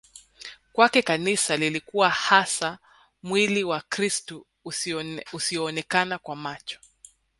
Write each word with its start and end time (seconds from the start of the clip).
Kwake 0.73 1.01
Kanisa 1.01 1.57
lilikuwa 1.57 2.09
hasa 2.09 2.77
mwli 3.23 3.63
wa 3.63 3.81
krist 3.81 4.33
usioonekana 5.31 6.17
kwa 6.17 6.35
macho 6.35 6.79